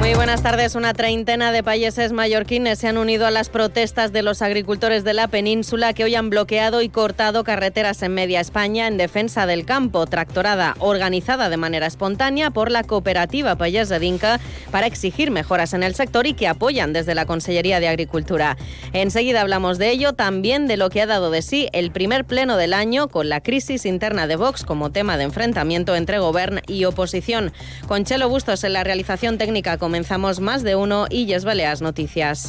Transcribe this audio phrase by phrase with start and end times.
[0.00, 0.76] Muy buenas tardes.
[0.76, 5.12] Una treintena de países mallorquines se han unido a las protestas de los agricultores de
[5.12, 9.66] la península que hoy han bloqueado y cortado carreteras en media España en defensa del
[9.66, 15.74] campo, tractorada organizada de manera espontánea por la cooperativa Payés de Dinca para exigir mejoras
[15.74, 18.56] en el sector y que apoyan desde la Consellería de Agricultura.
[18.94, 22.56] Enseguida hablamos de ello, también de lo que ha dado de sí el primer pleno
[22.56, 26.86] del año con la crisis interna de Vox como tema de enfrentamiento entre gobierno y
[26.86, 27.52] oposición.
[27.86, 31.82] Con Chelo Bustos en la realización técnica con comenzamos más de uno y Yes Baleas
[31.82, 32.48] Noticias.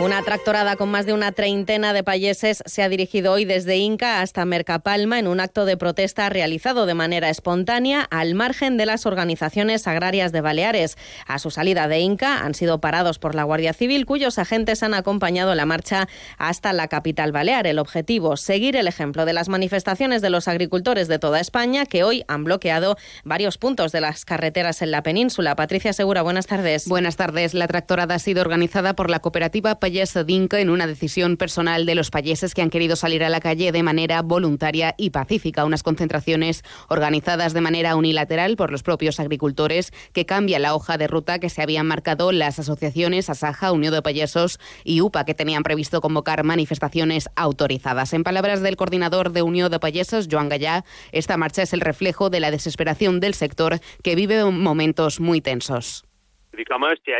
[0.00, 4.20] Una tractorada con más de una treintena de payeses se ha dirigido hoy desde Inca
[4.20, 9.06] hasta Mercapalma en un acto de protesta realizado de manera espontánea al margen de las
[9.06, 10.96] organizaciones agrarias de Baleares.
[11.26, 14.94] A su salida de Inca han sido parados por la Guardia Civil, cuyos agentes han
[14.94, 17.66] acompañado la marcha hasta la capital balear.
[17.66, 22.04] El objetivo, seguir el ejemplo de las manifestaciones de los agricultores de toda España que
[22.04, 25.56] hoy han bloqueado varios puntos de las carreteras en la península.
[25.56, 26.86] Patricia Segura, buenas tardes.
[26.86, 27.52] Buenas tardes.
[27.52, 31.94] La tractorada ha sido organizada por la cooperativa Payés Dinka en una decisión personal de
[31.94, 35.64] los payeses que han querido salir a la calle de manera voluntaria y pacífica.
[35.64, 41.06] Unas concentraciones organizadas de manera unilateral por los propios agricultores que cambian la hoja de
[41.06, 45.62] ruta que se habían marcado las asociaciones Asaja, Unión de Payesos y UPA que tenían
[45.62, 48.12] previsto convocar manifestaciones autorizadas.
[48.12, 52.28] En palabras del coordinador de Unión de Payesos, Joan Gallá, esta marcha es el reflejo
[52.28, 56.04] de la desesperación del sector que vive momentos muy tensos.
[56.52, 57.14] que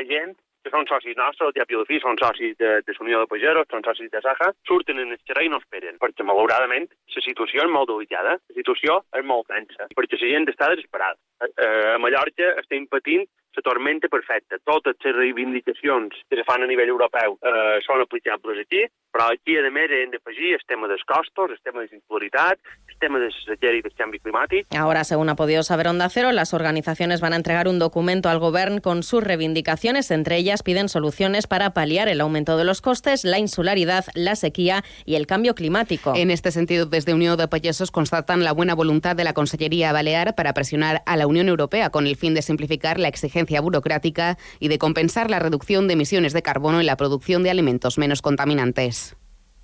[0.73, 4.11] són socis nostres, el Tiapi fi, són socis de, de l'Unió de Pageros, són socis
[4.13, 7.91] de Saja, surten en el xerrar i no esperen, perquè malauradament la situació és molt
[7.91, 11.19] delicada, la situació és molt tensa, perquè la gent està desesperada.
[11.49, 13.27] Eh, a Mallorca estem patint
[13.59, 14.59] la tormenta perfecta.
[14.65, 19.57] Totes les reivindicacions que se fan a nivell europeu eh, són aplicables aquí, però aquí,
[19.59, 23.19] a més, hem d'afegir el tema dels costos, el tema de la insularitat, el tema
[23.19, 24.69] de sequera i del canvi climàtic.
[24.77, 28.39] Ahora, según ha podido saber Onda Cero, las organizaciones van a entregar un documento al
[28.39, 30.11] Gobierno con sus reivindicaciones.
[30.11, 34.85] Entre ellas piden soluciones para paliar el aumento de los costes, la insularidad, la sequía
[35.05, 36.13] y el cambio climático.
[36.15, 40.35] En este sentido, desde Unión de Payesos constatan la buena voluntad de la Consellería Balear
[40.35, 44.69] para presionar a la Unión Europea con el fin de simplificar la exigencia burocrática y
[44.69, 49.08] de compensar la reducción de emisiones de carbono en la producción de alimentos menos contaminantes.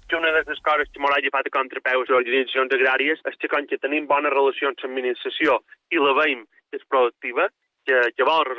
[0.08, 3.50] Que una de les coses que m'ha agafat a contrapeus a organitzacions agràries és que
[3.52, 5.60] com que tenim bones relacions amb l'administració
[5.90, 6.44] i la que
[6.76, 7.48] és productiva,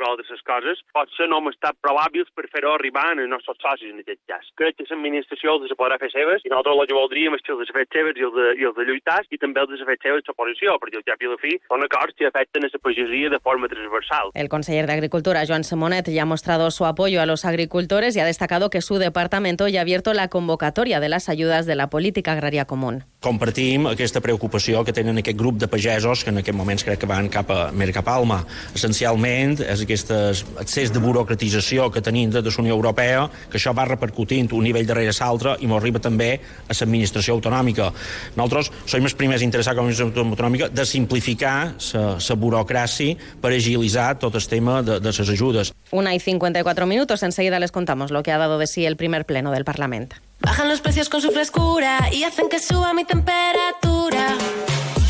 [0.06, 4.00] resoldre les coses, potser no hem estat probables per fer-ho arribar als nostres socis en
[4.02, 4.46] aquest cas.
[4.58, 7.90] Crec que l'administració els podrà fer seves i nosaltres que voldríem és que els fet
[7.92, 11.00] seves i els de, i els de lluitar i també els fet seves l'oposició, perquè
[11.00, 14.30] al cap i la fi són acords que afecten a la pagesia de forma transversal.
[14.34, 18.20] El conseller de Agricultura, Joan Simonet, ya ha mostrado su apoyo a los agricultores y
[18.20, 21.90] ha destacado que su departamento ya ha abierto la convocatoria de las ayudas de la
[21.90, 23.04] política agraria común.
[23.16, 27.08] Compartim aquesta preocupació que tenen aquest grup de pagesos que en aquest moments crec que
[27.08, 28.42] van cap a Mercapalma.
[28.76, 30.12] Essencialment és aquest
[30.60, 34.86] excés de burocratització que tenim de la Unió Europea, que això va repercutint un nivell
[34.86, 36.28] darrere l'altre i m'arriba també
[36.68, 37.88] a l'administració autonòmica.
[38.36, 41.56] Nosaltres som els primers interessats com a administració autonòmica de simplificar
[41.96, 45.72] la burocràcia per agilitzar tot el tema de, de les ajudes.
[45.90, 49.24] Una y 54 minutos, enseguida les contamos lo que ha dado de sí el primer
[49.24, 50.16] pleno del Parlamento.
[50.40, 54.36] Bajan los precios con su frescura y hacen que suba mi temperatura.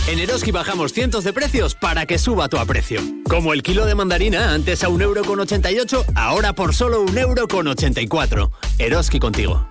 [0.09, 3.01] En Eroski bajamos cientos de precios para que suba tu aprecio.
[3.29, 8.51] Como el kilo de mandarina, antes a 1,88€, ahora por solo 1,84€.
[8.79, 9.67] Eroski contigo.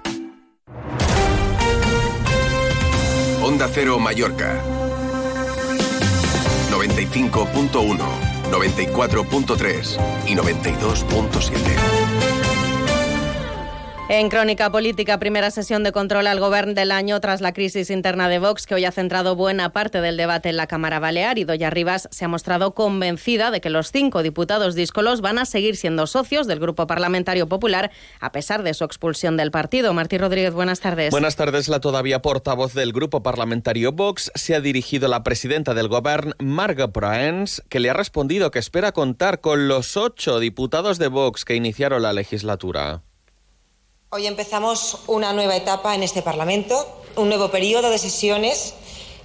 [3.41, 4.61] Onda Cero Mallorca.
[6.71, 9.97] 95.1, 94.3
[10.27, 12.64] y 92.7.
[14.07, 18.29] En Crónica Política, primera sesión de control al gobierno del año tras la crisis interna
[18.29, 21.39] de Vox, que hoy ha centrado buena parte del debate en la Cámara Balear.
[21.39, 25.45] Y Doña Rivas se ha mostrado convencida de que los cinco diputados díscolos van a
[25.45, 27.89] seguir siendo socios del Grupo Parlamentario Popular,
[28.19, 29.91] a pesar de su expulsión del partido.
[29.95, 31.09] Martí Rodríguez, buenas tardes.
[31.09, 31.67] Buenas tardes.
[31.67, 36.33] La todavía portavoz del Grupo Parlamentario Vox se ha dirigido a la presidenta del gobierno,
[36.37, 41.43] Marga Proens, que le ha respondido que espera contar con los ocho diputados de Vox
[41.43, 43.01] que iniciaron la legislatura.
[44.11, 48.75] Hoy empezamos una nueva etapa en este Parlamento, un nuevo periodo de sesiones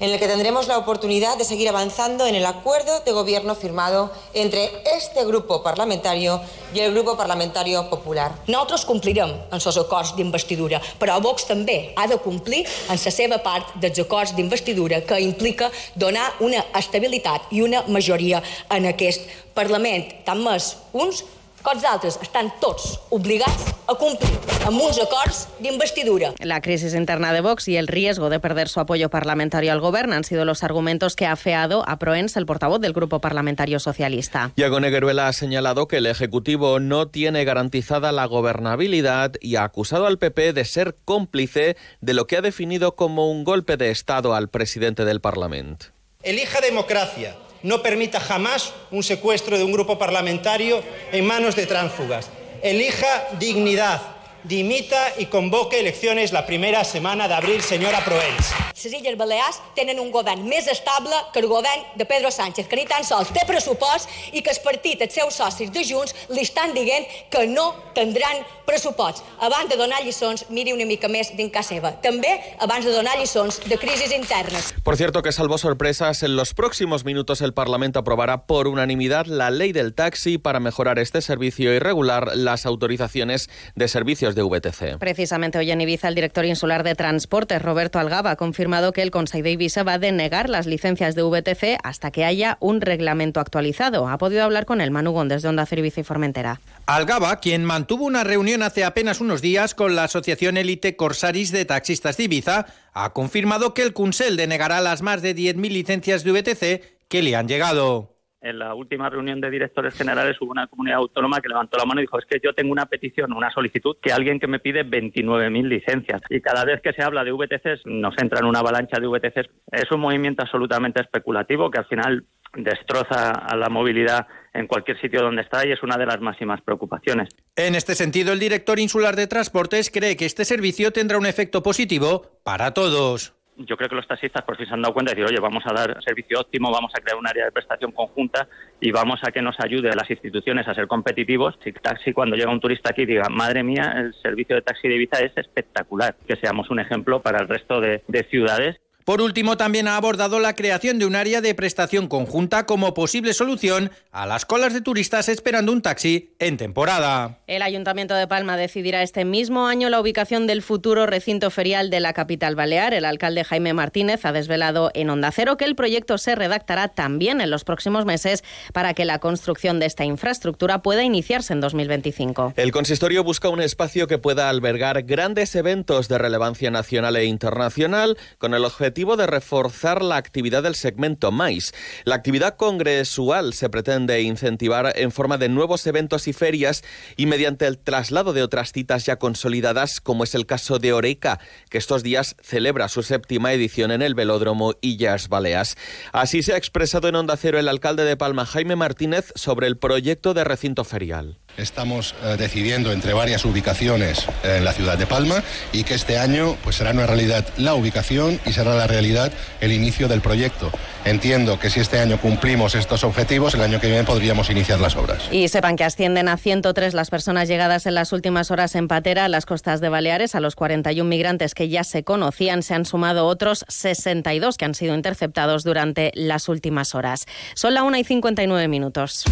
[0.01, 4.11] en el que tendremos la oportunidad de seguir avanzando en el acuerdo de gobierno firmado
[4.33, 6.41] entre este grupo parlamentario
[6.73, 8.33] i el grup parlamentari popular.
[8.47, 13.75] Nosaltres complirem els acords d'investidura, però Vox també ha de complir en la seva part
[13.77, 20.41] dels acords d'investidura que implica donar una estabilitat i una majoria en aquest Parlament, tant
[20.41, 21.25] més uns
[21.63, 24.33] que els están todos obligados a cumplir
[24.67, 26.33] amb uns acords d'investidura.
[26.39, 30.15] La crisis interna de Vox y el riesgo de perder su apoyo parlamentario al gobierno
[30.15, 34.53] han sido los argumentos que ha afeado a Proens, el portavoz del Grupo Parlamentario Socialista.
[34.57, 40.07] Iago Negueruela ha señalado que el Ejecutivo no tiene garantizada la gobernabilidad y ha acusado
[40.07, 44.35] al PP de ser cómplice de lo que ha definido como un golpe de Estado
[44.35, 45.87] al presidente del Parlamento.
[46.23, 52.31] Elija democracia, no permita jamás un secuestro de un grupo parlamentario en manos de tránsfugas.
[52.63, 54.01] Elija dignidad,
[54.45, 58.53] dimita i convoque eleccions la primera setmana d'abril, senyora Proens.
[58.81, 62.79] Les Illes Balears tenen un govern més estable que el govern de Pedro Sánchez, que
[62.79, 66.41] ni tan sols té pressupost i que el partit, els seus socis de Junts, li
[66.47, 69.25] estan dient que no tindran pressupost.
[69.41, 71.93] Abans de donar lliçons, miri una mica més dins casa seva.
[72.03, 72.31] També
[72.63, 74.73] abans de donar lliçons de crisis internes.
[74.83, 79.51] Por cierto, que salvo sorpresas, en los próximos minutos el Parlamento aprobará por unanimidad la
[79.51, 84.99] ley del taxi para mejorar este servicio y regular las autorizaciones de servicios de VTC.
[84.99, 89.11] Precisamente hoy en Ibiza, el director insular de Transportes, Roberto Algaba, ha confirmado que el
[89.11, 93.41] Consejo de Ibiza va a denegar las licencias de VTC hasta que haya un reglamento
[93.41, 94.09] actualizado.
[94.09, 96.61] Ha podido hablar con el Manu Gómez de Onda Cero Ibiza y Formentera.
[96.87, 101.65] Algaba, quien mantuvo una reunión hace apenas unos días con la Asociación Elite Corsaris de
[101.65, 106.33] Taxistas de Ibiza, ha confirmado que el Kunsel denegará las más de 10.000 licencias de
[106.33, 110.99] VTC que le han llegado en la última reunión de directores generales hubo una comunidad
[110.99, 113.97] autónoma que levantó la mano y dijo, es que yo tengo una petición, una solicitud,
[114.01, 116.23] que alguien que me pide 29.000 licencias.
[116.29, 119.51] Y cada vez que se habla de VTCs, nos entra en una avalancha de VTCs.
[119.73, 125.23] Es un movimiento absolutamente especulativo que al final destroza a la movilidad en cualquier sitio
[125.23, 127.29] donde está y es una de las máximas preocupaciones.
[127.55, 131.63] En este sentido, el director insular de Transportes cree que este servicio tendrá un efecto
[131.63, 135.21] positivo para todos yo creo que los taxistas por fin se han dado cuenta de
[135.21, 138.49] decir, oye, vamos a dar servicio óptimo, vamos a crear un área de prestación conjunta
[138.81, 141.59] y vamos a que nos ayude a las instituciones a ser competitivos.
[141.63, 144.95] Si taxi, cuando llega un turista aquí, diga, madre mía, el servicio de taxi de
[144.97, 148.81] Ibiza es espectacular, que seamos un ejemplo para el resto de, de ciudades.
[149.11, 153.35] Por último, también ha abordado la creación de un área de prestación conjunta como posible
[153.35, 157.41] solución a las colas de turistas esperando un taxi en temporada.
[157.49, 161.99] El Ayuntamiento de Palma decidirá este mismo año la ubicación del futuro recinto ferial de
[161.99, 162.95] la capital balear.
[162.95, 167.41] El alcalde Jaime Martínez ha desvelado en Onda Cero que el proyecto se redactará también
[167.41, 172.53] en los próximos meses para que la construcción de esta infraestructura pueda iniciarse en 2025.
[172.55, 178.17] El consistorio busca un espacio que pueda albergar grandes eventos de relevancia nacional e internacional
[178.39, 181.73] con el objetivo de reforzar la actividad del segmento MAIS.
[182.05, 186.85] La actividad congresual se pretende incentivar en forma de nuevos eventos y ferias
[187.17, 191.41] y mediante el traslado de otras citas ya consolidadas, como es el caso de Oreca,
[191.71, 195.77] que estos días celebra su séptima edición en el Velódromo Illas Baleas.
[196.13, 199.79] Así se ha expresado en Onda Cero el alcalde de Palma, Jaime Martínez, sobre el
[199.79, 201.39] proyecto de recinto ferial.
[201.57, 205.43] Estamos eh, decidiendo entre varias ubicaciones en la ciudad de Palma
[205.73, 209.73] y que este año pues será una realidad la ubicación y será la realidad el
[209.73, 210.71] inicio del proyecto.
[211.05, 214.97] Entiendo que si este año cumplimos estos objetivos, el año que viene podríamos iniciar las
[214.97, 215.29] obras.
[215.31, 219.25] Y sepan que ascienden a 103 las personas llegadas en las últimas horas en Patera,
[219.25, 220.35] a las costas de Baleares.
[220.35, 224.75] A los 41 migrantes que ya se conocían se han sumado otros 62 que han
[224.75, 227.27] sido interceptados durante las últimas horas.
[227.55, 229.25] Son la 1 y 59 minutos.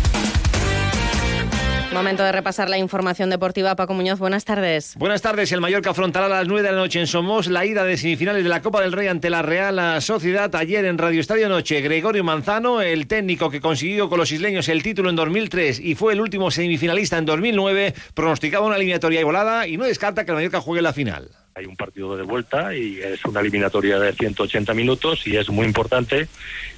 [1.92, 3.74] Momento de repasar la información deportiva.
[3.74, 4.94] Paco Muñoz, buenas tardes.
[4.96, 5.50] Buenas tardes.
[5.52, 8.44] El Mallorca afrontará a las 9 de la noche en Somos la ida de semifinales
[8.44, 10.54] de la Copa del Rey ante la Real Sociedad.
[10.54, 14.82] Ayer en Radio Estadio Noche, Gregorio Manzano, el técnico que consiguió con los isleños el
[14.82, 19.78] título en 2003 y fue el último semifinalista en 2009, pronosticaba una eliminatoria igualada y
[19.78, 21.30] no descarta que el Mallorca juegue la final.
[21.54, 25.66] Hay un partido de vuelta y es una eliminatoria de 180 minutos y es muy
[25.66, 26.28] importante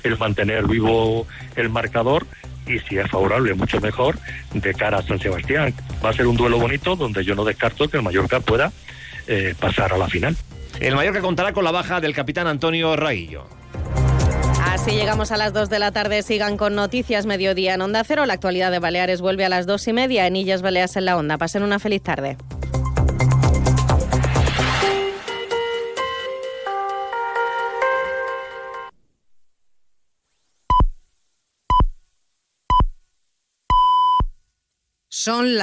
[0.05, 2.27] el mantener vivo el marcador
[2.71, 4.19] y si es favorable, mucho mejor
[4.53, 5.75] de cara a San Sebastián.
[6.05, 8.73] Va a ser un duelo bonito donde yo no descarto que el Mallorca pueda
[9.27, 10.37] eh, pasar a la final.
[10.81, 13.47] El Mallorca contará con la baja del capitán Antonio Raillo.
[14.65, 16.23] Así llegamos a las 2 de la tarde.
[16.23, 18.25] Sigan con Noticias Mediodía en Onda Cero.
[18.25, 21.17] La actualidad de Baleares vuelve a las 2 y media en Illas Baleas en la
[21.17, 21.39] Onda.
[21.39, 22.37] Pasen una feliz tarde.
[35.23, 35.59] Son las